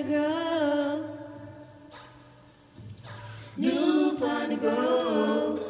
[0.00, 1.04] Piney Grove.
[3.58, 5.60] New Piney Grove.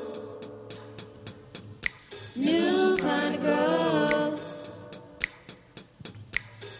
[2.36, 4.40] New Piney Grove.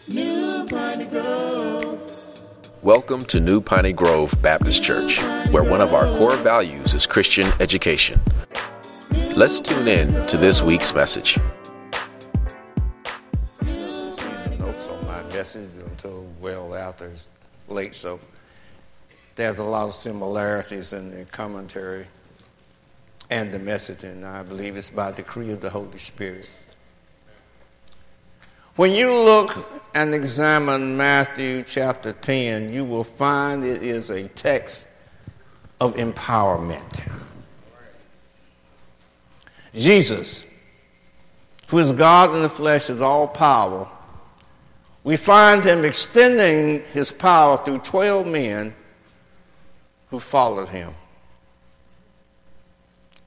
[0.07, 1.99] New Piney Grove.
[2.83, 5.21] Welcome to New Piney Grove Baptist Church,
[5.51, 8.21] where one of our core values is Christian education.
[9.35, 11.37] Let's tune in to this week's message.
[13.61, 17.27] notes on my message until well after it's
[17.71, 18.19] late, so
[19.35, 22.05] there's a lot of similarities in the commentary
[23.29, 26.49] and the message, and I believe it's by decree of the Holy Spirit.
[28.75, 34.87] When you look and examine Matthew chapter 10, you will find it is a text
[35.79, 37.01] of empowerment.
[39.73, 40.45] Jesus,
[41.67, 43.89] who is God in the flesh, is all power.
[45.03, 48.75] We find him extending his power through 12 men
[50.09, 50.93] who followed him.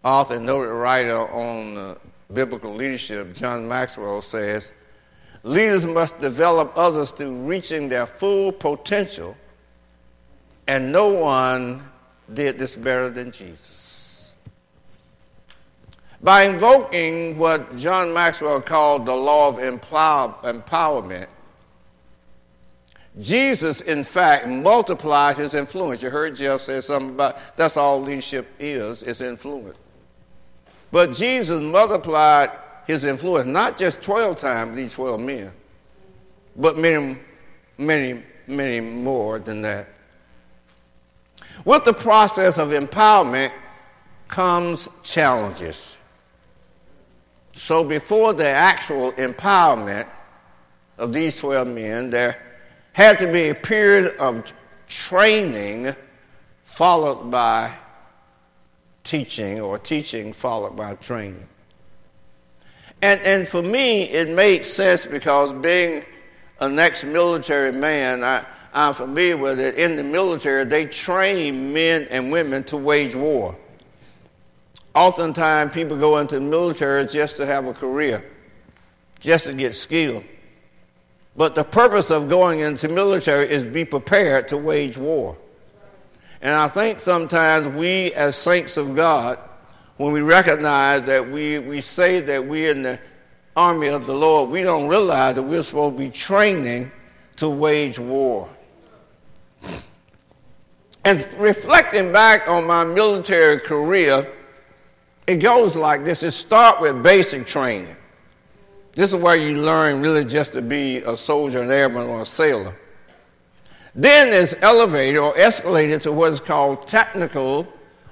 [0.04, 1.96] Author and noted writer on
[2.32, 4.72] biblical leadership, John Maxwell, says
[5.42, 9.36] leaders must develop others through reaching their full potential,
[10.66, 11.88] and no one
[12.32, 14.34] did this better than Jesus.
[16.22, 21.28] By invoking what John Maxwell called the law of empower- empowerment,
[23.20, 26.02] Jesus, in fact, multiplied his influence.
[26.02, 29.78] You heard Jeff say something about that's all leadership is, is influence.
[30.90, 32.50] But Jesus multiplied
[32.86, 35.52] his influence, not just 12 times, these 12 men,
[36.56, 37.16] but many,
[37.78, 39.88] many, many more than that.
[41.64, 43.52] With the process of empowerment
[44.28, 45.96] comes challenges.
[47.52, 50.08] So before the actual empowerment
[50.98, 52.43] of these 12 men, there
[52.94, 54.50] had to be a period of
[54.86, 55.94] training
[56.62, 57.74] followed by
[59.02, 61.46] teaching or teaching followed by training.
[63.02, 66.04] And, and for me, it makes sense because being
[66.60, 69.74] an ex military man, I, I'm familiar with it.
[69.74, 73.56] In the military, they train men and women to wage war.
[74.94, 78.24] Oftentimes, people go into the military just to have a career,
[79.18, 80.22] just to get skill.
[81.36, 85.36] But the purpose of going into military is be prepared to wage war.
[86.40, 89.38] And I think sometimes we, as saints of God,
[89.96, 93.00] when we recognize that we, we say that we're in the
[93.56, 96.90] army of the Lord, we don't realize that we're supposed to be training
[97.36, 98.48] to wage war.
[101.04, 104.30] And reflecting back on my military career,
[105.26, 106.22] it goes like this.
[106.22, 107.96] It starts with basic training.
[108.94, 112.26] This is where you learn really just to be a soldier, an airman, or a
[112.26, 112.74] sailor.
[113.94, 117.66] Then it's elevated or escalated to what is called technical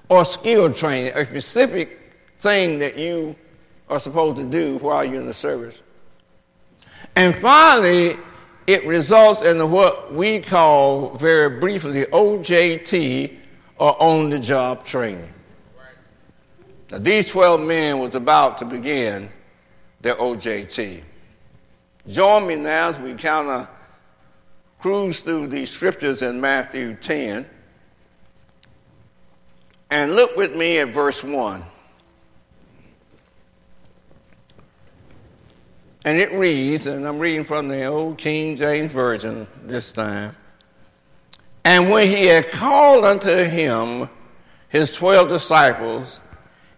[0.09, 3.37] or skill training, a specific thing that you
[3.89, 5.83] are supposed to do while you're in the service.
[7.15, 8.17] And finally,
[8.67, 13.39] it results in what we call very briefly OJT
[13.79, 15.33] or on the job training.
[16.91, 19.29] Now, these 12 men was about to begin
[20.03, 21.03] their OJT.
[22.07, 23.69] Join me now as we kind of
[24.79, 27.49] cruise through these scriptures in Matthew 10.
[29.91, 31.63] And look with me at verse 1.
[36.05, 40.35] And it reads, and I'm reading from the old King James Version this time.
[41.65, 44.09] And when he had called unto him
[44.69, 46.21] his twelve disciples,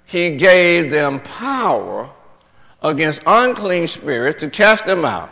[0.04, 2.10] he gave them power
[2.84, 5.30] against unclean spirits to cast them out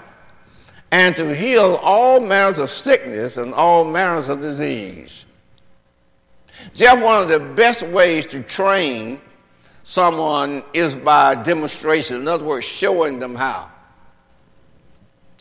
[0.91, 5.27] and to heal all manners of sickness and all manners of disease.
[6.75, 9.21] Jeff, one of the best ways to train
[9.83, 12.17] someone is by demonstration.
[12.17, 13.71] In other words, showing them how.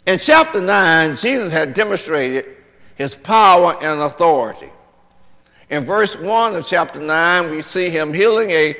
[0.05, 2.45] In chapter 9, Jesus had demonstrated
[2.95, 4.69] his power and authority.
[5.69, 8.75] In verse 1 of chapter 9, we see him healing a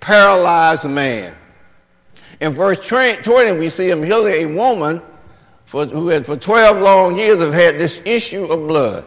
[0.00, 1.34] paralyzed man.
[2.40, 5.00] In verse 20, we see him healing a woman
[5.64, 9.04] for, who had for 12 long years have had this issue of blood.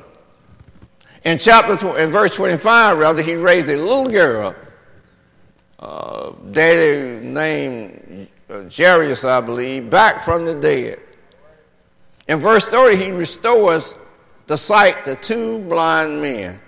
[1.24, 4.56] In chapter, in verse 25, rather, he raised a little girl,
[5.80, 11.00] uh, daddy named uh, Jairus, I believe, back from the dead.
[12.28, 13.96] In verse 30, he restores
[14.48, 16.60] the sight to two blind men.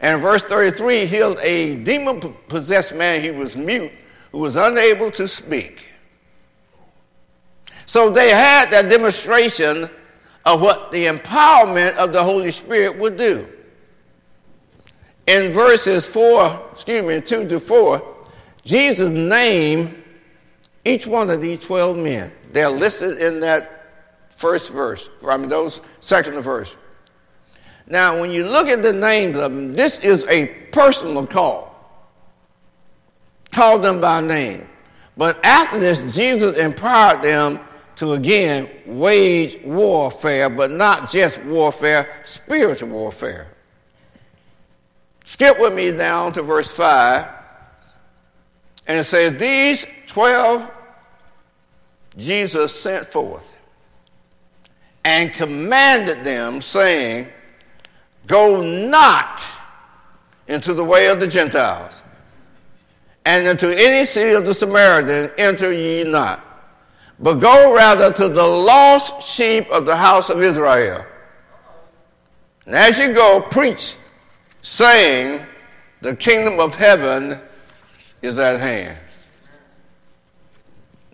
[0.00, 3.20] And in verse 33, he healed a demon possessed man.
[3.20, 3.92] He was mute,
[4.32, 5.90] who was unable to speak.
[7.86, 9.88] So they had that demonstration
[10.44, 13.46] of what the empowerment of the Holy Spirit would do.
[15.26, 18.16] In verses 4, excuse me, 2 to 4,
[18.64, 20.02] Jesus named
[20.84, 22.32] each one of these 12 men.
[22.52, 23.82] They're listed in that
[24.30, 26.76] first verse, mean, those second verse.
[27.86, 31.71] Now, when you look at the names of them, this is a personal call.
[33.52, 34.66] Call them by name.
[35.16, 37.60] But after this, Jesus empowered them
[37.96, 43.48] to again wage warfare, but not just warfare, spiritual warfare.
[45.24, 47.26] Skip with me down to verse 5.
[48.86, 50.70] And it says, These 12
[52.16, 53.54] Jesus sent forth
[55.04, 57.28] and commanded them, saying,
[58.26, 59.44] Go not
[60.46, 62.01] into the way of the Gentiles,
[63.24, 66.44] and into any city of the Samaritans enter ye not,
[67.20, 71.04] but go rather to the lost sheep of the house of Israel.
[72.66, 73.96] And as you go, preach,
[74.62, 75.40] saying,
[76.00, 77.38] The kingdom of heaven
[78.22, 78.98] is at hand.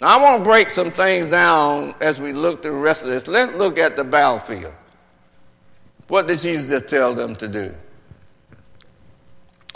[0.01, 3.11] Now, I want to break some things down as we look through the rest of
[3.11, 3.27] this.
[3.27, 4.73] Let's look at the battlefield.
[6.07, 7.75] What did Jesus tell them to do?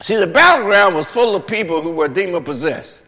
[0.00, 3.02] See, the battleground was full of people who were demon possessed.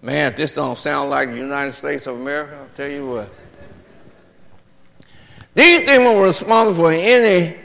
[0.00, 3.30] Man, if this don't sound like the United States of America, I'll tell you what.
[5.54, 7.56] These demons were responsible for any,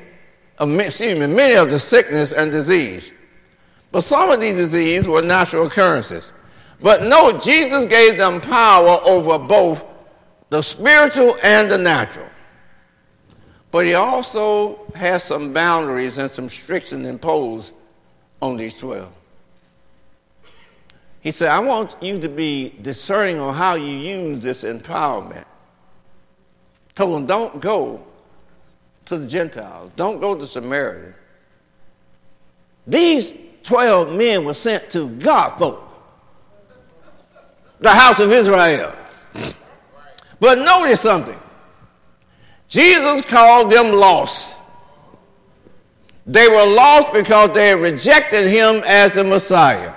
[0.60, 3.14] excuse me, many of the sickness and disease.
[3.92, 6.34] But some of these diseases were natural occurrences.
[6.82, 9.86] But no, Jesus gave them power over both
[10.50, 12.28] the spiritual and the natural.
[13.72, 17.74] But he also has some boundaries and some restrictions imposed
[18.42, 19.12] on these 12.
[21.22, 25.46] He said, I want you to be discerning on how you use this empowerment.
[26.96, 28.04] Told them, don't go
[29.06, 31.14] to the Gentiles, don't go to Samaria.
[32.86, 35.84] These 12 men were sent to God folk,
[37.80, 38.94] the house of Israel.
[40.40, 41.40] But notice something
[42.68, 44.57] Jesus called them lost.
[46.28, 49.94] They were lost because they rejected him as the Messiah.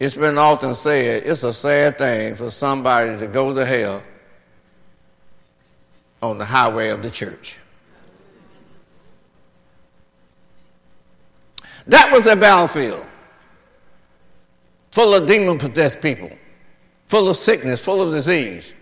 [0.00, 4.02] It's been often said it's a sad thing for somebody to go to hell
[6.22, 7.58] on the highway of the church.
[11.86, 13.06] That was a battlefield
[14.90, 16.30] full of demon possessed people,
[17.08, 18.72] full of sickness, full of disease.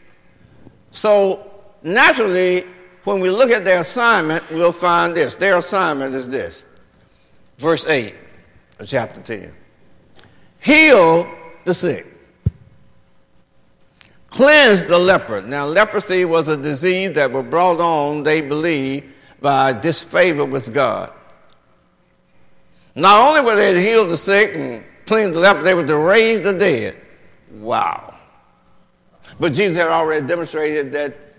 [0.91, 1.51] So,
[1.83, 2.67] naturally,
[3.05, 5.35] when we look at their assignment, we'll find this.
[5.35, 6.65] Their assignment is this.
[7.59, 8.15] Verse 8
[8.79, 9.53] of chapter 10
[10.61, 11.31] Heal
[11.65, 12.07] the sick,
[14.29, 15.43] cleanse the leper.
[15.43, 21.13] Now, leprosy was a disease that was brought on, they believe, by disfavor with God.
[22.95, 25.99] Not only were they to heal the sick and cleanse the leper, they were to
[25.99, 26.97] raise the dead.
[27.53, 28.15] Wow.
[29.41, 31.32] But Jesus had already demonstrated that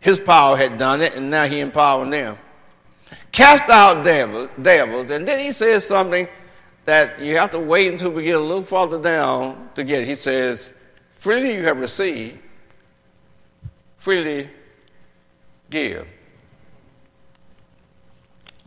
[0.00, 2.36] his power had done it, and now he empowered them.
[3.32, 6.28] Cast out devils, devils, and then he says something
[6.84, 10.06] that you have to wait until we get a little farther down to get.
[10.06, 10.72] He says,
[11.10, 12.38] Freely you have received,
[13.96, 14.48] freely
[15.68, 16.06] give.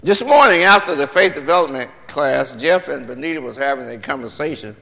[0.01, 4.75] This morning, after the faith development class, Jeff and Benita was having a conversation.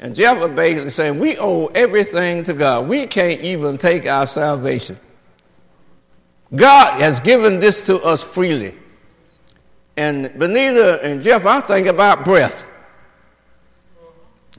[0.00, 2.88] And Jeff was basically saying, We owe everything to God.
[2.88, 4.98] We can't even take our salvation.
[6.54, 8.76] God has given this to us freely.
[9.96, 12.66] And Benita and Jeff, I think about breath.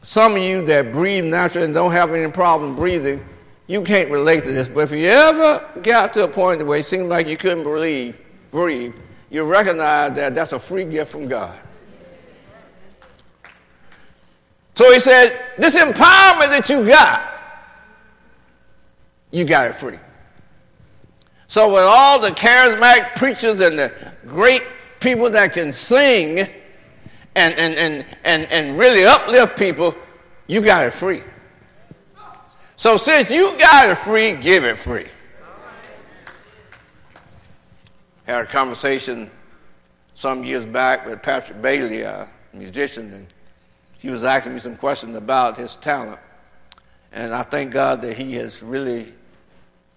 [0.01, 3.23] Some of you that breathe naturally and don't have any problem breathing,
[3.67, 4.67] you can't relate to this.
[4.67, 8.15] But if you ever got to a point where it seemed like you couldn't breathe,
[8.51, 8.93] breathe,
[9.29, 11.57] you recognize that that's a free gift from God.
[14.75, 17.31] So he said, This empowerment that you got,
[19.31, 19.97] you got it free.
[21.53, 23.93] So, with all the charismatic preachers and the
[24.25, 24.63] great
[24.99, 26.49] people that can sing and,
[27.35, 29.93] and, and, and, and really uplift people,
[30.47, 31.21] you got it free.
[32.75, 35.05] So, since you got it free, give it free.
[38.25, 39.29] Had a conversation
[40.15, 43.27] some years back with Patrick Bailey, a musician, and
[43.99, 46.19] he was asking me some questions about his talent.
[47.11, 49.13] And I thank God that he has really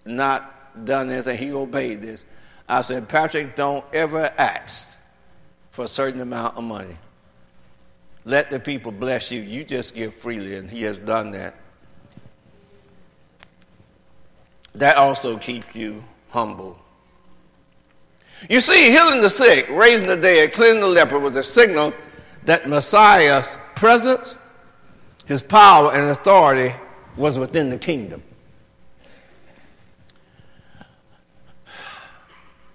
[0.05, 0.53] not
[0.85, 2.25] done this and He obeyed this.
[2.67, 4.99] I said, Patrick, don't ever ask
[5.71, 6.97] for a certain amount of money.
[8.25, 9.41] Let the people bless you.
[9.41, 11.55] You just give freely, and he has done that.
[14.77, 16.79] that also keeps you humble.
[18.49, 21.93] You see, healing the sick, raising the dead, cleansing the leper was a signal
[22.45, 24.37] that Messiah's presence,
[25.25, 26.75] his power, and authority
[27.15, 28.21] was within the kingdom.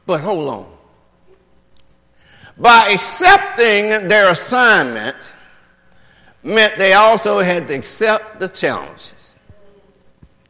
[0.06, 0.73] But hold on.
[2.59, 5.32] By accepting their assignment,
[6.42, 9.37] meant they also had to accept the challenges.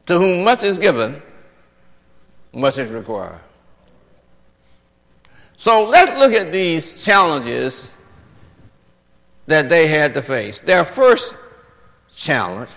[0.07, 1.23] To whom much is given,
[2.53, 3.41] much is required.
[5.57, 7.89] So let's look at these challenges
[9.47, 10.61] that they had to face.
[10.61, 11.35] Their first
[12.15, 12.71] challenge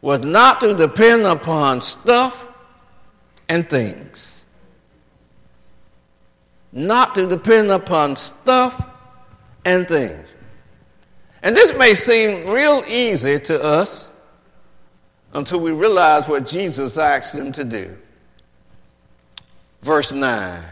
[0.00, 2.48] was not to depend upon stuff
[3.48, 4.39] and things.
[6.72, 8.88] Not to depend upon stuff
[9.64, 10.26] and things.
[11.42, 14.10] And this may seem real easy to us
[15.32, 17.96] until we realize what Jesus asked them to do.
[19.80, 20.62] Verse 9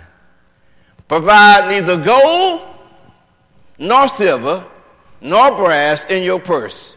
[1.09, 2.63] Provide neither gold
[3.79, 4.67] nor silver
[5.21, 6.97] nor brass in your purse,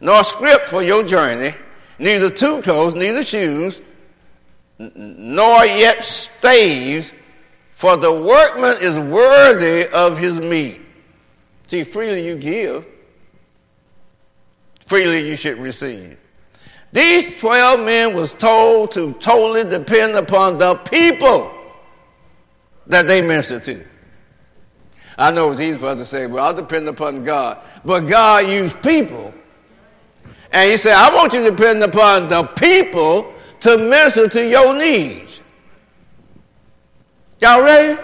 [0.00, 1.54] nor scrip for your journey,
[1.98, 3.82] neither two coats, neither shoes,
[4.78, 7.12] nor yet staves,
[7.76, 10.80] for the workman is worthy of his meat.
[11.66, 12.86] See, freely you give,
[14.86, 16.16] freely you should receive.
[16.92, 21.52] These 12 men was told to totally depend upon the people
[22.86, 23.84] that they ministered to.
[25.18, 27.62] I know it's easy for us to say, well, I'll depend upon God.
[27.84, 29.34] But God used people.
[30.50, 34.74] And he said, I want you to depend upon the people to minister to your
[34.74, 35.42] needs.
[37.40, 38.00] Y'all ready?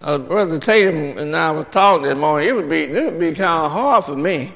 [0.00, 2.48] Uh, Brother Tatum and I were talking this morning.
[2.48, 4.52] It would be, it would be kind of hard for me.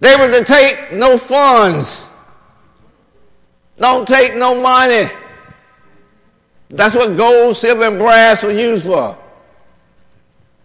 [0.00, 2.08] They were to take no funds.
[3.76, 5.10] Don't take no money.
[6.68, 9.18] That's what gold, silver, and brass were used for.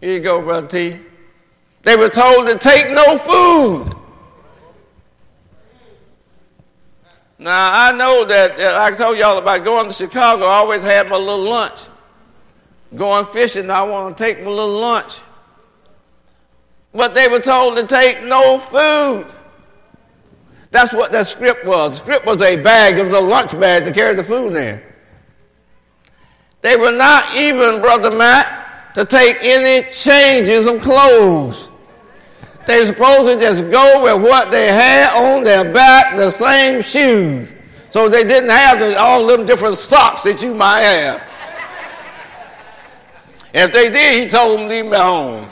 [0.00, 1.00] Here you go, Brother T.
[1.82, 3.96] They were told to take no food.
[7.38, 11.16] Now, I know that, I told y'all about going to Chicago, I always had my
[11.16, 11.84] little lunch.
[12.94, 15.20] Going fishing, I want to take my little lunch.
[16.94, 19.26] But they were told to take no food.
[20.70, 21.90] That's what that scrip was.
[21.90, 24.80] The scrip was a bag, it was a lunch bag to carry the food in.
[26.62, 31.70] They were not even, Brother Matt, to take any changes of clothes.
[32.66, 37.54] They supposed to just go with what they had on their back, the same shoes.
[37.90, 41.22] So they didn't have the, all them different socks that you might have.
[43.54, 45.48] If they did, he told them leave me home.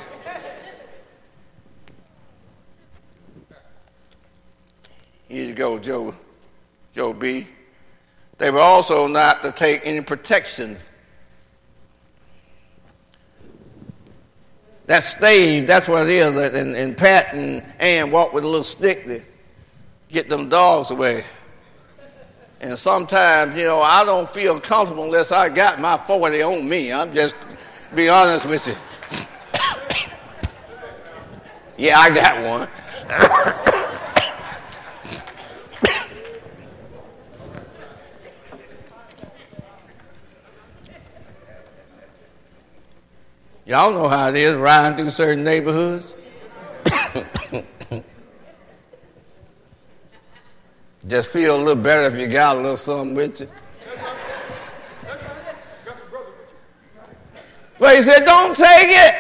[5.29, 6.15] Here you go, Joe,
[6.93, 7.47] Joe B.
[8.39, 10.77] They were also not to take any protection.
[14.87, 16.37] That stave, that's what it is.
[16.37, 19.23] And, and Pat and Ann walk with a little stick to
[20.09, 21.25] get them dogs away.
[22.61, 26.93] And sometimes, you know, I don't feel comfortable unless I got my 40 on me.
[26.93, 27.47] I'm just
[27.95, 28.75] be honest with you.
[31.85, 33.75] yeah, I got one.
[43.67, 46.15] Y'all know how it is riding through certain neighborhoods.
[51.07, 53.49] Just feel a little better if you got a little something with you.
[57.79, 59.15] But he said, don't take it.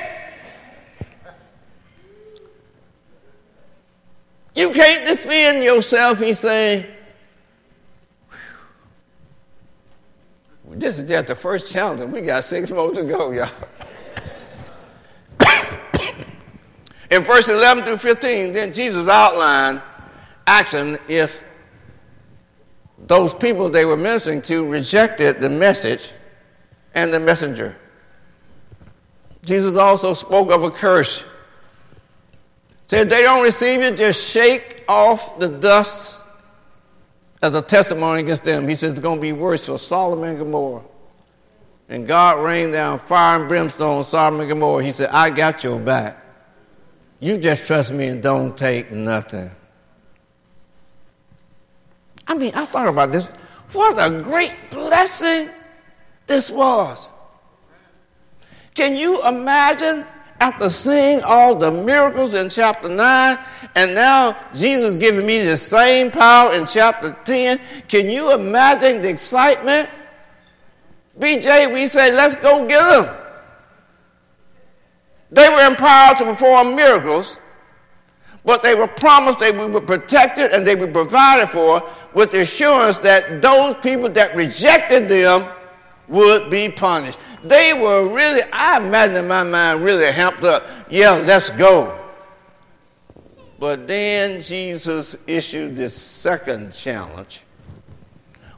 [4.54, 6.90] You can't defend yourself, he said.
[10.70, 13.48] This is just the first challenge, and we got six more to go, y'all.
[17.14, 19.80] In verse 11 through 15, then Jesus outlined
[20.48, 21.44] action if
[22.98, 26.10] those people they were ministering to rejected the message
[26.92, 27.76] and the messenger.
[29.44, 31.24] Jesus also spoke of a curse.
[32.88, 36.20] Said they don't receive it, just shake off the dust
[37.40, 38.66] as a testimony against them.
[38.66, 40.82] He says it's going to be worse for Sodom and Gomorrah.
[41.88, 44.82] And God rained down fire and brimstone on Sodom and Gomorrah.
[44.82, 46.22] He said, I got your back.
[47.20, 49.50] You just trust me and don't take nothing.
[52.26, 53.28] I mean, I thought about this.
[53.72, 55.50] What a great blessing
[56.26, 57.10] this was.
[58.74, 60.04] Can you imagine
[60.40, 63.38] after seeing all the miracles in chapter 9,
[63.76, 69.08] and now Jesus giving me the same power in chapter 10, can you imagine the
[69.08, 69.88] excitement?
[71.18, 73.23] BJ, we say, let's go get them.
[75.34, 77.40] They were empowered to perform miracles,
[78.44, 81.82] but they were promised they would be protected and they would be provided for
[82.14, 85.50] with the assurance that those people that rejected them
[86.06, 87.18] would be punished.
[87.42, 90.66] They were really, I imagine in my mind, really amped up.
[90.88, 92.00] Yeah, let's go.
[93.58, 97.42] But then Jesus issued this second challenge,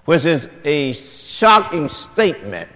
[0.05, 2.69] which is a shocking statement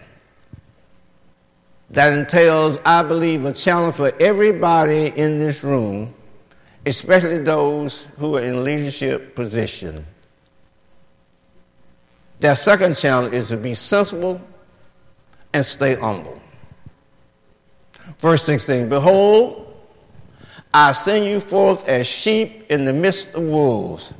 [1.91, 6.15] that entails, I believe, a challenge for everybody in this room,
[6.87, 10.07] especially those who are in leadership position.
[12.39, 14.41] Their second challenge is to be sensible
[15.53, 16.41] and stay humble.
[18.19, 19.67] Verse 16 Behold,
[20.73, 24.15] I send you forth as sheep in the midst of wolves.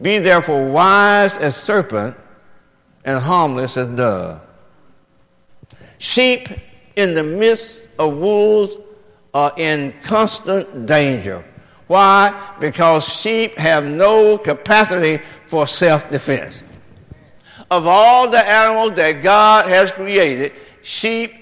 [0.00, 2.16] Be therefore wise as serpent
[3.04, 4.40] and harmless as dove.
[6.02, 6.48] Sheep
[6.96, 8.76] in the midst of wolves
[9.32, 11.44] are in constant danger.
[11.86, 12.56] Why?
[12.58, 16.64] Because sheep have no capacity for self defense.
[17.70, 21.34] Of all the animals that God has created, sheep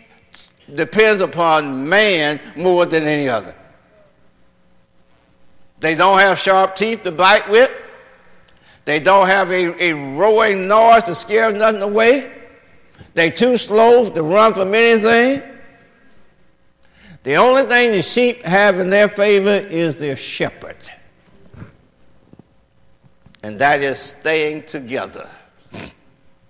[0.74, 3.54] depends upon man more than any other.
[5.78, 7.70] They don't have sharp teeth to bite with.
[8.84, 12.39] They don't have a, a roaring noise to scare nothing away.
[13.20, 15.42] They too slow to run from anything.
[17.22, 20.78] The only thing the sheep have in their favor is their shepherd.
[23.42, 25.28] And that is staying together.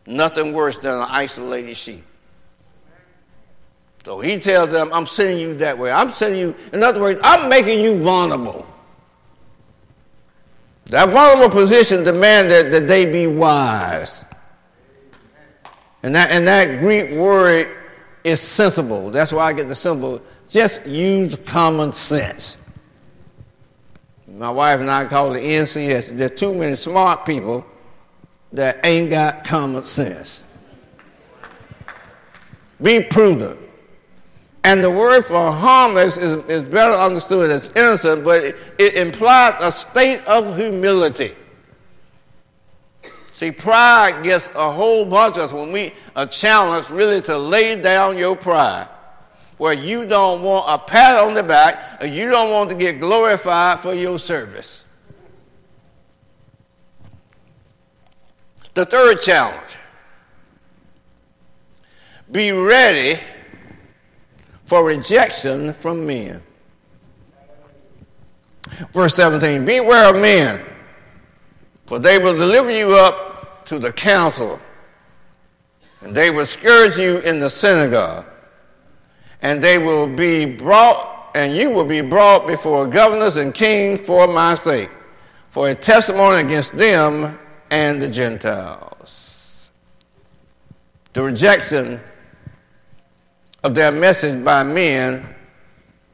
[0.07, 2.05] Nothing worse than an isolated sheep.
[4.05, 5.91] So he tells them, I'm sending you that way.
[5.91, 8.65] I'm sending you, in other words, I'm making you vulnerable.
[10.85, 14.25] That vulnerable position demanded that they be wise.
[16.03, 17.77] And that, and that Greek word
[18.25, 19.11] is sensible.
[19.11, 20.21] That's why I get the symbol.
[20.49, 22.57] Just use common sense.
[24.27, 26.17] My wife and I call it the NCS.
[26.17, 27.65] There's too many smart people
[28.53, 30.45] that ain't got common sense.
[32.81, 33.59] Be prudent.
[34.65, 39.55] And the word for harmless is, is better understood as innocent, but it, it implies
[39.61, 41.35] a state of humility.
[43.41, 47.75] See, pride gets a whole bunch of us when we are challenged really to lay
[47.75, 48.87] down your pride,
[49.57, 53.01] where you don't want a pat on the back, or you don't want to get
[53.01, 54.85] glorified for your service.
[58.75, 59.79] The third challenge
[62.31, 63.19] be ready
[64.67, 66.43] for rejection from men.
[68.93, 70.63] Verse 17 Beware of men,
[71.87, 73.29] for they will deliver you up
[73.71, 74.59] to the council,
[76.01, 78.27] and they will scourge you in the synagogue,
[79.43, 84.27] and they will be brought, and you will be brought before governors and kings for
[84.27, 84.91] my sake,
[85.51, 87.39] for a testimony against them
[87.71, 89.71] and the Gentiles.
[91.13, 92.01] The rejection
[93.63, 95.33] of their message by men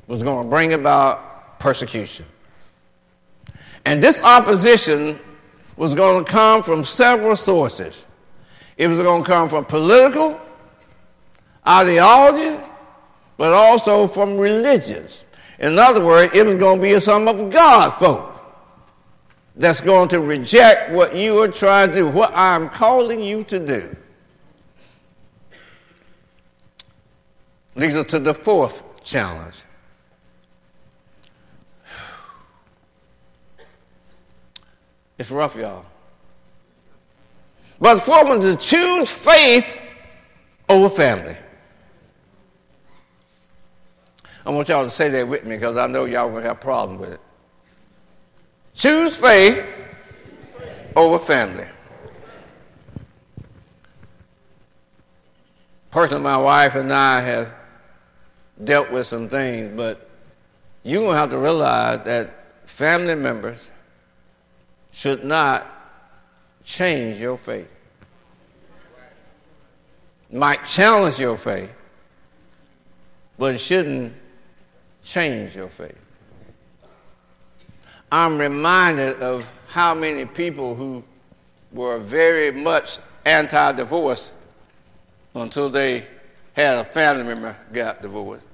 [0.08, 2.26] was going to bring about persecution.
[3.86, 5.18] And this opposition
[5.76, 8.06] was going to come from several sources.
[8.76, 10.40] It was going to come from political,
[11.66, 12.62] ideology,
[13.36, 15.24] but also from religions.
[15.58, 18.32] In other words, it was going to be some of God's folk
[19.54, 23.58] that's going to reject what you are trying to do, what I'm calling you to
[23.58, 23.96] do.
[27.74, 29.65] Leads us to the fourth challenge.
[35.18, 35.84] It's rough, y'all.
[37.80, 39.80] But for them to choose faith
[40.68, 41.36] over family.
[44.44, 46.60] I want y'all to say that with me because I know y'all to have a
[46.60, 47.20] problem with it.
[48.74, 49.64] Choose faith
[50.94, 51.66] over family.
[55.90, 57.54] Personally, my wife and I have
[58.62, 60.08] dealt with some things, but
[60.82, 63.70] you're to have to realize that family members
[64.92, 65.66] should not
[66.64, 67.70] change your faith.
[70.30, 71.70] Might challenge your faith,
[73.38, 74.12] but shouldn't
[75.02, 75.98] change your faith.
[78.10, 81.04] I'm reminded of how many people who
[81.72, 84.32] were very much anti divorce
[85.34, 86.06] until they
[86.54, 88.44] had a family member got divorced.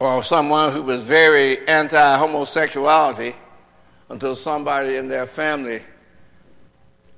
[0.00, 3.34] or someone who was very anti homosexuality
[4.12, 5.82] until somebody in their family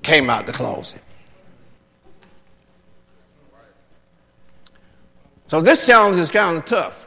[0.02, 1.02] came out the closet.
[5.48, 7.07] So this challenge is kind of tough.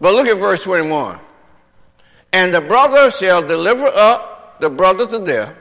[0.00, 1.18] But look at verse 21.
[2.32, 5.60] And the brother shall deliver up the brother to death,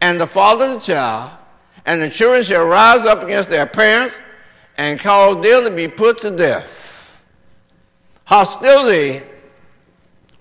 [0.00, 1.30] and the father the child,
[1.84, 4.18] and the children shall rise up against their parents
[4.78, 7.22] and cause them to be put to death.
[8.24, 9.26] Hostility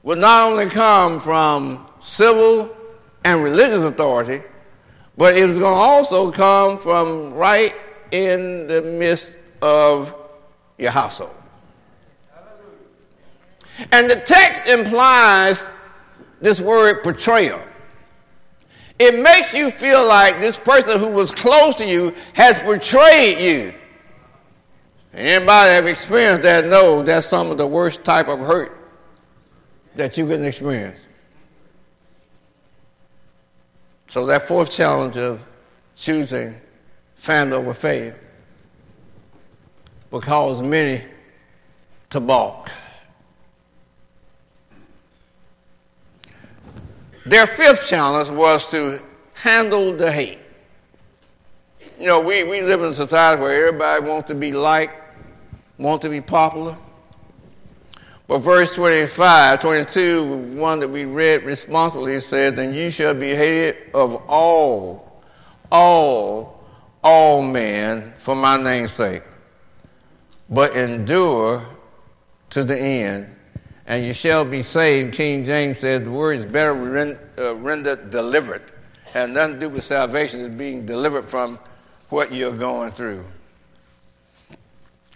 [0.09, 2.75] would not only come from civil
[3.23, 4.41] and religious authority,
[5.15, 7.75] but it was going to also come from right
[8.09, 10.15] in the midst of
[10.79, 11.35] your household.
[13.91, 15.69] And the text implies
[16.41, 17.61] this word betrayal.
[18.97, 23.75] It makes you feel like this person who was close to you has betrayed you.
[25.13, 28.78] Anybody have experienced that know that's some of the worst type of hurt
[29.95, 31.05] that you can experience.
[34.07, 35.45] So that fourth challenge of
[35.95, 36.55] choosing
[37.15, 38.15] family over faith
[40.09, 41.03] will cause many
[42.09, 42.71] to balk.
[47.25, 50.39] Their fifth challenge was to handle the hate.
[51.99, 55.15] You know, we, we live in a society where everybody wants to be liked,
[55.77, 56.77] want to be popular.
[58.29, 63.89] But verse 25, 22, one that we read responsibly said, Then you shall be hated
[63.91, 65.23] of all,
[65.71, 66.63] all,
[67.03, 69.23] all men for my name's sake.
[70.47, 71.63] But endure
[72.51, 73.35] to the end,
[73.87, 75.15] and you shall be saved.
[75.15, 78.61] King James says the word is better uh, rendered delivered.
[79.15, 81.57] And nothing to do with salvation, is being delivered from
[82.09, 83.25] what you're going through.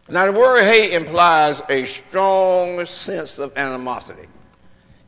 [0.10, 4.28] Now, the word hate implies a strong sense of animosity.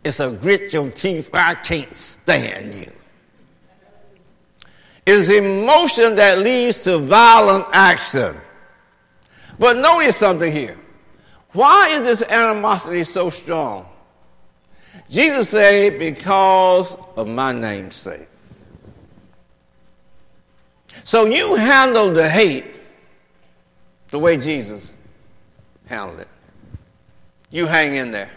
[0.03, 2.91] It's a grit your teeth, I can't stand you.
[5.05, 8.35] It is emotion that leads to violent action.
[9.59, 10.77] But notice something here.
[11.51, 13.87] Why is this animosity so strong?
[15.09, 18.27] Jesus said, because of my name's sake.
[21.03, 22.74] So you handle the hate
[24.15, 24.93] the way Jesus
[25.87, 26.29] handled it.
[27.51, 28.29] You hang in there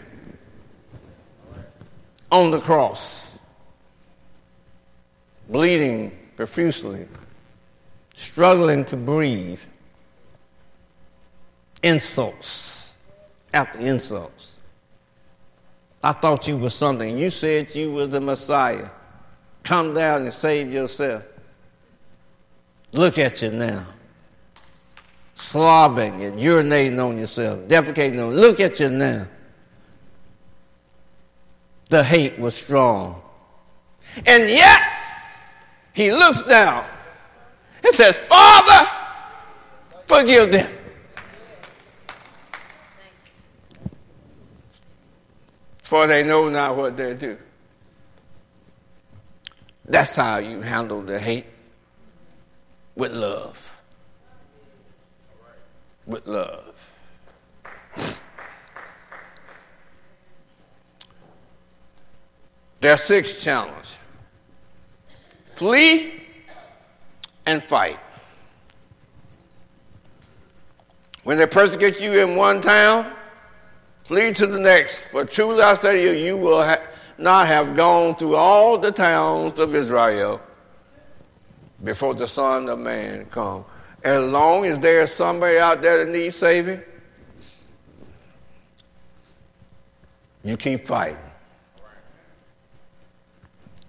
[2.29, 3.39] on the cross,
[5.47, 7.07] bleeding profusely,
[8.13, 9.61] struggling to breathe,
[11.81, 12.95] insults
[13.53, 14.57] after insults.
[16.03, 17.17] I thought you were something.
[17.17, 18.89] You said you were the Messiah.
[19.63, 21.23] Come down and save yourself.
[22.91, 23.85] Look at you now
[25.51, 28.35] slobbing and urinating on yourself, defecating on.
[28.35, 29.27] Look at you now.
[31.89, 33.21] The hate was strong.
[34.27, 34.81] And yet,
[35.93, 36.85] he looks down
[37.83, 38.89] and says, Father,
[40.05, 40.71] forgive them.
[45.81, 47.35] For they know not what they do.
[49.85, 51.47] That's how you handle the hate
[52.95, 53.78] with love
[56.09, 56.91] with love.
[62.81, 63.97] Their sixth challenge
[65.51, 66.23] flee
[67.45, 67.99] and fight.
[71.23, 73.13] When they persecute you in one town,
[74.05, 75.09] flee to the next.
[75.09, 76.81] For truly I say to you, you will ha-
[77.17, 80.41] not have gone through all the towns of Israel
[81.83, 83.65] before the Son of Man come.
[84.03, 86.81] As long as there's somebody out there that needs saving,
[90.43, 91.17] you keep fighting.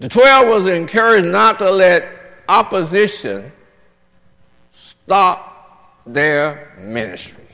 [0.01, 2.09] The 12 was encouraged not to let
[2.49, 3.53] opposition
[4.73, 7.45] stop their ministry.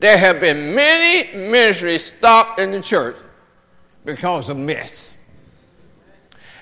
[0.00, 3.16] There have been many ministries stopped in the church
[4.04, 5.14] because of mess.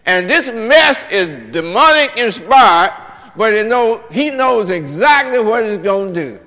[0.06, 2.92] And this mess is demonic inspired
[3.38, 6.40] but he, know, he knows exactly what he's going to do.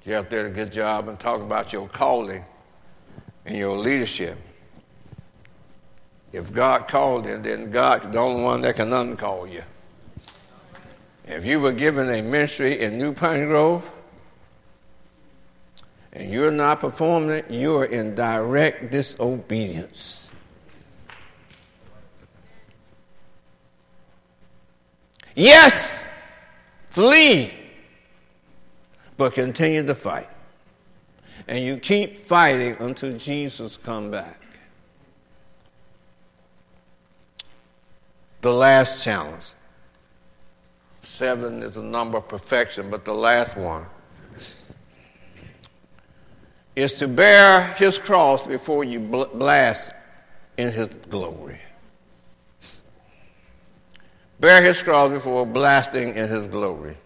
[0.00, 2.42] Jeff did a good job in talking about your calling
[3.44, 4.38] and your leadership.
[6.32, 9.62] If God called you, then God's the only one that can uncall you.
[11.26, 13.86] If you were given a ministry in New Piney Grove
[16.14, 20.17] and you're not performing it, you're in direct disobedience.
[25.38, 26.04] Yes,
[26.88, 27.52] flee,
[29.16, 30.28] but continue to fight.
[31.46, 34.42] And you keep fighting until Jesus come back.
[38.40, 39.52] The last challenge.
[41.02, 43.86] Seven is the number of perfection, but the last one
[46.74, 49.92] is to bear his cross before you blast
[50.56, 51.60] in his glory.
[54.40, 56.96] Bear his cross before blasting in his glory.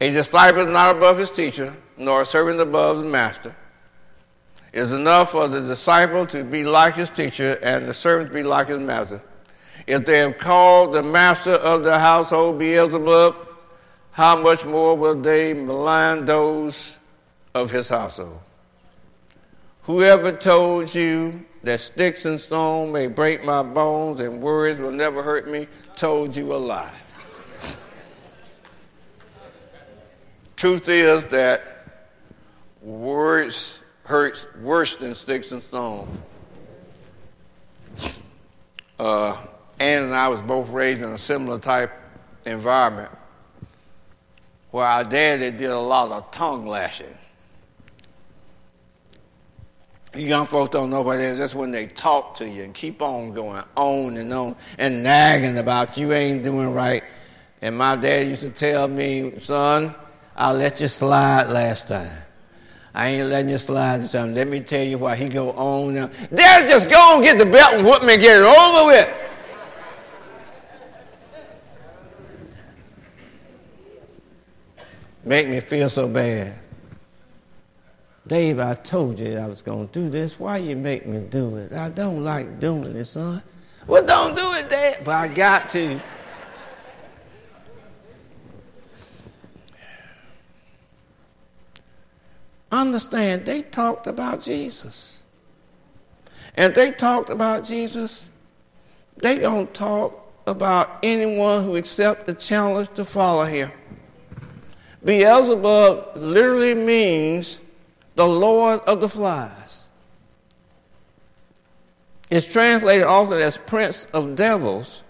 [0.00, 3.54] A disciple is not above his teacher, nor a servant above the master.
[4.72, 8.34] It is enough for the disciple to be like his teacher and the servant to
[8.34, 9.20] be like his master.
[9.86, 13.36] If they have called the master of the household Beelzebub,
[14.12, 16.96] how much more will they malign those
[17.54, 18.40] of his household?
[19.82, 25.22] Whoever told you that sticks and stones may break my bones and words will never
[25.22, 26.94] hurt me told you a lie.
[30.56, 31.62] Truth is that
[32.82, 36.08] words hurts worse than sticks and stones.
[38.98, 39.36] Uh,
[39.80, 41.92] Ann and I was both raised in a similar type
[42.44, 43.10] environment
[44.70, 47.18] where our daddy did a lot of tongue lashing.
[50.14, 51.38] You young folks don't know what it is.
[51.38, 55.56] That's when they talk to you and keep on going on and on and nagging
[55.56, 57.02] about you ain't doing right.
[57.62, 59.94] And my dad used to tell me, son,
[60.36, 62.10] I let you slide last time.
[62.94, 64.34] I ain't letting you slide this time.
[64.34, 66.10] Let me tell you why he go on now.
[66.34, 69.08] Dad, just go and get the belt and whoop me and get it over with.
[75.24, 76.61] make me feel so bad.
[78.26, 80.38] Dave, I told you I was going to do this.
[80.38, 81.72] Why you make me do it?
[81.72, 83.42] I don't like doing it, son.
[83.86, 84.98] Well, don't do it, Dad.
[85.04, 86.00] But I got to.
[92.70, 95.22] Understand, they talked about Jesus.
[96.56, 98.30] And they talked about Jesus,
[99.16, 103.70] they don't talk about anyone who accepts the challenge to follow him.
[105.04, 107.60] Beelzebub literally means
[108.14, 109.88] the Lord of the flies.
[112.30, 115.02] It's translated also as Prince of Devils.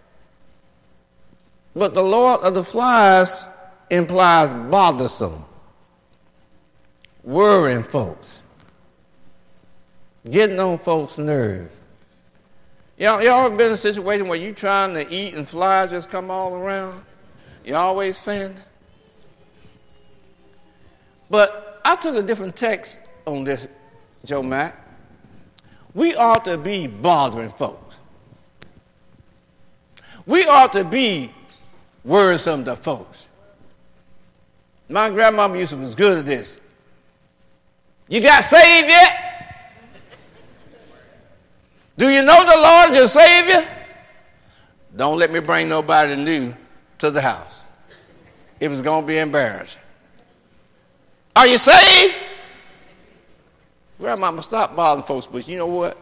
[1.75, 3.45] But the Lord of the flies
[3.91, 5.45] implies bothersome,
[7.23, 8.43] worrying folks,
[10.29, 11.73] getting on folks' nerves.
[12.99, 16.11] Y'all, y'all ever been in a situation where you trying to eat and flies just
[16.11, 17.03] come all around?
[17.65, 18.55] You always fan?
[21.31, 23.69] But I took a different text on this,
[24.25, 24.77] Joe Mack.
[25.95, 27.97] We ought to be bothering folks.
[30.27, 31.33] We ought to be
[32.05, 33.29] worrisome to folks.
[34.89, 36.61] My grandmama used to be good at this.
[38.09, 39.23] You got saved yet?
[41.97, 43.67] Do you know the Lord is your Savior?
[44.97, 46.55] Don't let me bring nobody new
[46.99, 47.63] to the house.
[48.61, 49.81] It was going to be embarrassing.
[51.35, 52.15] Are you saved?
[53.99, 55.97] Grandmama, stop bothering folks, but you know what?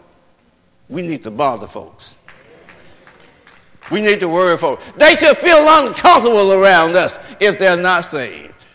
[0.89, 2.17] We need to bother folks.
[3.91, 4.85] We need to worry folks.
[4.97, 8.67] They should feel uncomfortable around us if they're not saved.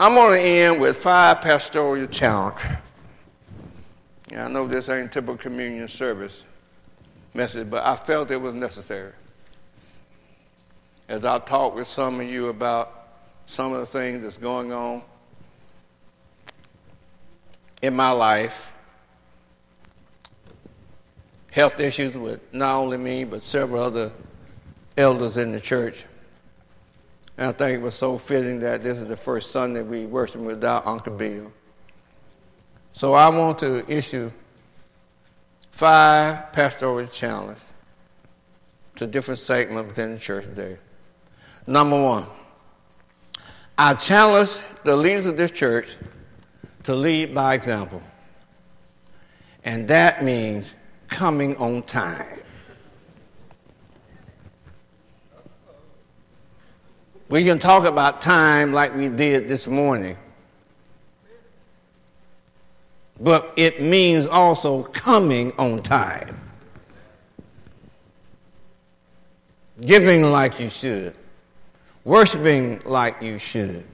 [0.00, 2.64] I'm going to end with five pastoral challenges.
[4.30, 6.44] Yeah, I know this ain't typical communion service
[7.34, 9.12] message, but I felt it was necessary
[11.08, 13.08] as I talk with some of you about
[13.46, 15.02] some of the things that's going on
[17.80, 18.74] in my life,
[21.50, 24.12] health issues with not only me, but several other
[24.96, 26.04] elders in the church.
[27.38, 30.42] And I think it was so fitting that this is the first Sunday we worship
[30.42, 31.52] without Uncle Bill.
[32.92, 34.30] So I want to issue
[35.70, 37.62] five pastoral challenges
[38.96, 40.76] to different segments within the church today.
[41.68, 42.24] Number one,
[43.76, 45.98] I challenge the leaders of this church
[46.84, 48.00] to lead by example.
[49.64, 50.74] And that means
[51.08, 52.40] coming on time.
[57.28, 60.16] We can talk about time like we did this morning.
[63.20, 66.40] But it means also coming on time.
[69.82, 71.14] Giving like you should
[72.08, 73.84] worshiping like you should.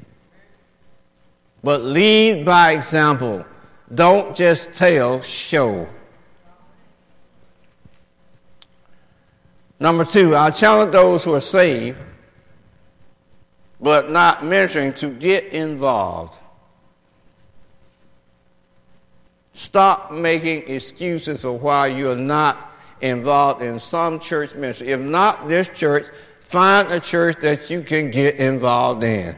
[1.65, 3.45] But lead by example.
[3.93, 5.89] Don't just tell, show.
[9.81, 11.99] Number two, I challenge those who are saved
[13.81, 16.39] but not mentoring to get involved.
[19.53, 24.89] Stop making excuses of why you're not involved in some church ministry.
[24.91, 26.07] If not this church,
[26.55, 29.35] find a church that you can get involved in.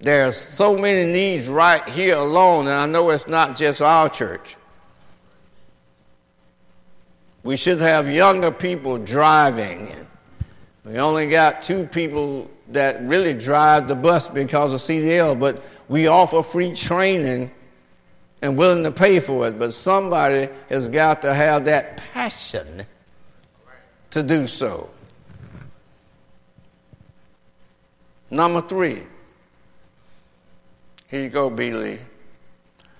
[0.00, 4.56] There's so many needs right here alone, and I know it's not just our church.
[7.44, 9.94] We should have younger people driving.
[10.84, 16.08] We only got two people that really drive the bus because of CDL, but we
[16.08, 17.52] offer free training
[18.42, 19.60] and willing to pay for it.
[19.60, 22.84] But somebody has got to have that passion
[24.10, 24.90] to do so.
[28.34, 29.00] Number three.
[31.06, 31.72] Here you go, B.
[31.72, 32.00] Lee.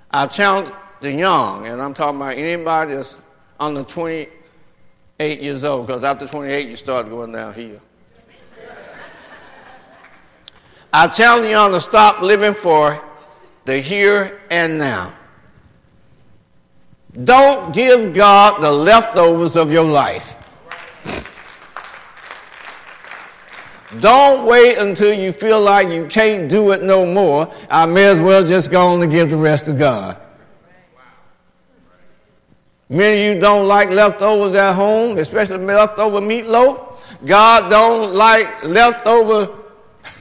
[0.08, 0.70] I challenge
[1.00, 3.20] the young, and I'm talking about anybody that's
[3.58, 7.80] under 28 years old, because after 28 you start going downhill.
[10.92, 13.02] I challenge the young to stop living for
[13.64, 15.16] the here and now.
[17.24, 20.36] Don't give God the leftovers of your life.
[24.00, 27.52] Don't wait until you feel like you can't do it no more.
[27.70, 30.20] I may as well just go on and give the rest to God.
[32.88, 37.02] Many of you don't like leftovers at home, especially leftover meatloaf.
[37.24, 39.52] God don't like leftover.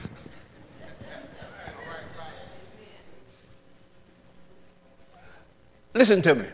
[5.94, 6.46] Listen to me.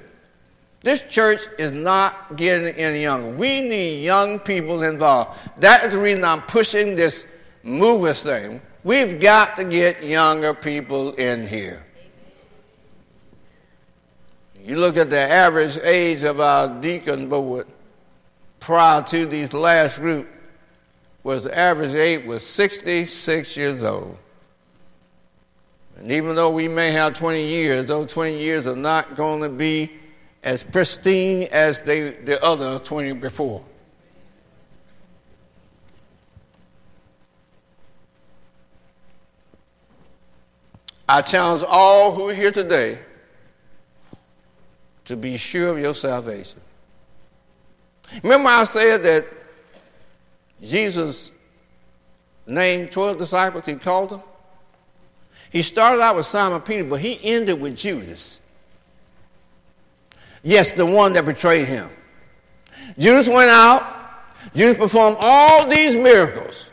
[0.82, 3.30] This church is not getting any younger.
[3.30, 5.38] We need young people involved.
[5.60, 7.26] That is the reason I'm pushing this
[7.62, 8.62] movers thing.
[8.82, 11.84] We've got to get younger people in here.
[14.62, 17.66] You look at the average age of our deacon board
[18.58, 20.28] prior to these last group
[21.22, 24.16] was the average age was 66 years old.
[25.96, 29.50] And even though we may have 20 years, those 20 years are not going to
[29.50, 29.99] be
[30.42, 33.62] as pristine as they, the other 20 before.
[41.08, 42.98] I challenge all who are here today
[45.06, 46.60] to be sure of your salvation.
[48.22, 49.26] Remember, I said that
[50.62, 51.32] Jesus
[52.46, 54.22] named 12 disciples, he called them?
[55.50, 58.40] He started out with Simon Peter, but he ended with Judas.
[60.42, 61.88] Yes, the one that betrayed him.
[62.98, 63.98] Judas went out.
[64.54, 66.68] Judas performed all these miracles.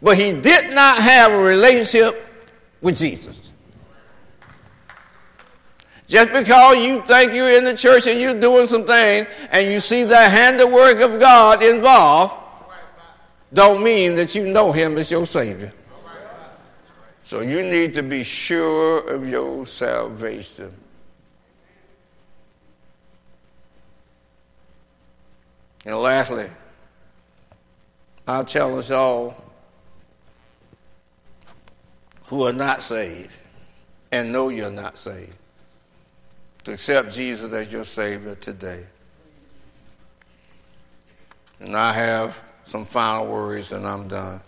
[0.00, 2.24] But he did not have a relationship
[2.80, 3.52] with Jesus.
[6.06, 9.78] Just because you think you're in the church and you're doing some things and you
[9.78, 12.34] see the handiwork of God involved,
[13.52, 15.72] don't mean that you know him as your Savior.
[17.22, 20.72] So you need to be sure of your salvation.
[25.86, 26.48] And lastly,
[28.26, 29.42] I challenge all
[32.26, 33.34] who are not saved
[34.12, 35.36] and know you're not saved
[36.64, 38.84] to accept Jesus as your Savior today.
[41.60, 44.40] And I have some final words and I'm done.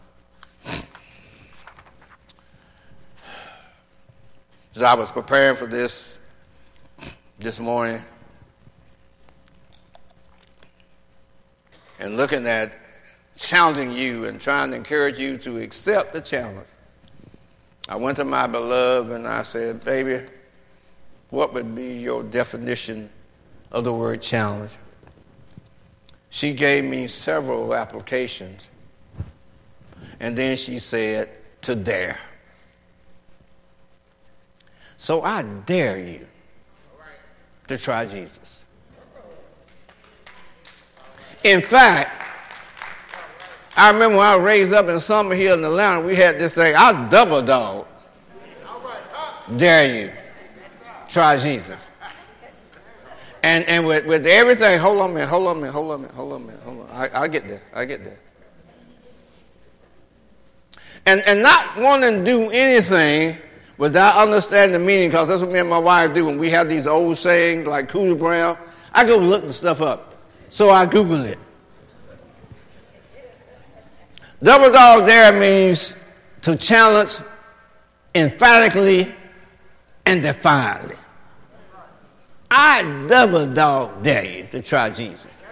[4.77, 6.19] As I was preparing for this
[7.39, 8.01] this morning,
[12.01, 12.77] and looking at
[13.37, 16.67] challenging you and trying to encourage you to accept the challenge.
[17.89, 20.27] I went to my beloved and I said, Baby,
[21.31, 23.11] what would be your definition
[23.71, 24.73] of the word challenge?
[26.31, 28.69] She gave me several applications.
[30.21, 31.31] And then she said,
[31.63, 32.19] to dare.
[34.97, 36.27] So I dare you
[37.69, 38.50] to try Jesus.
[41.45, 42.17] In fact,
[43.77, 46.75] I remember when I was raised up in Summerhill in Atlanta, we had this thing,
[46.75, 47.87] I double dog.
[49.57, 50.13] Dare you.
[51.09, 51.91] Try Jesus.
[53.43, 55.97] And and with, with everything, hold on a minute, hold on a minute, hold on
[55.97, 56.89] a minute, hold on a minute, hold on.
[56.91, 57.63] I, I get there.
[57.75, 58.19] I get there.
[61.07, 63.37] And and not wanting to do anything
[63.79, 66.69] without understanding the meaning, because that's what me and my wife do when we have
[66.69, 68.59] these old sayings like Cooter Brown.
[68.93, 70.10] I go look the stuff up.
[70.51, 71.39] So I Googled it.
[74.43, 75.95] Double dog dare means
[76.43, 77.17] to challenge
[78.15, 79.15] emphatically
[80.05, 80.97] and defiantly.
[82.51, 85.43] I double dog dare you to try Jesus.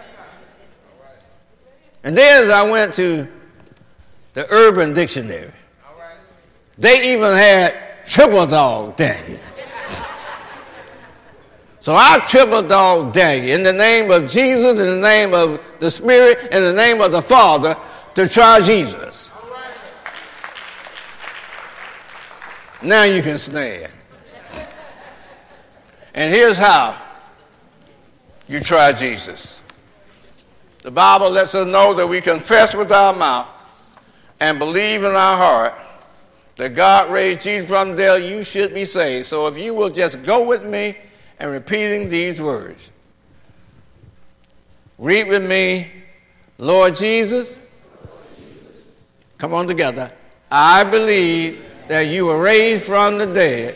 [2.03, 3.27] And then I went to
[4.33, 5.51] the Urban Dictionary,
[6.77, 9.39] they even had triple dog Daniel.
[11.79, 15.89] So I triple all day in the name of Jesus, in the name of the
[15.89, 17.77] Spirit, in the name of the Father
[18.15, 19.31] to try Jesus.
[22.81, 23.91] Now you can stand.
[26.13, 26.97] And here's how
[28.47, 29.61] you try Jesus.
[30.81, 33.55] The Bible lets us know that we confess with our mouth
[34.39, 35.73] and believe in our heart
[36.55, 39.27] that God raised Jesus from the dead, you should be saved.
[39.27, 40.97] So if you will just go with me
[41.39, 42.91] and repeating these words.
[44.97, 45.89] Read with me,
[46.57, 47.57] Lord Jesus.
[49.37, 50.11] Come on together.
[50.51, 53.75] I believe that you were raised from the dead.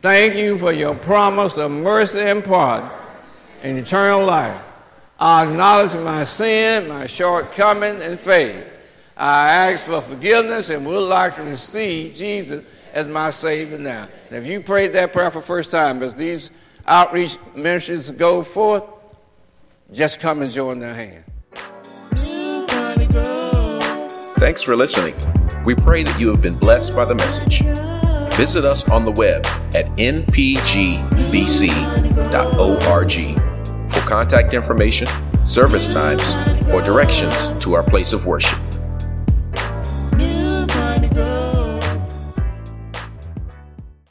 [0.00, 2.88] Thank you for your promise of mercy and pardon
[3.62, 4.62] and eternal life.
[5.18, 8.64] I acknowledge my sin, my shortcoming, and faith.
[9.16, 14.08] I ask for forgiveness and would like to receive Jesus as my Savior now.
[14.30, 16.50] And if you prayed that prayer for the first time, as these
[16.86, 18.84] outreach ministries go forth,
[19.92, 21.24] just come and join their hand.
[24.38, 25.14] Thanks for listening.
[25.64, 27.60] We pray that you have been blessed by the message.
[28.36, 31.02] Visit us on the web at npgbc.org
[33.92, 35.08] for contact information,
[35.44, 36.32] service times,
[36.72, 38.58] or directions to our place of worship.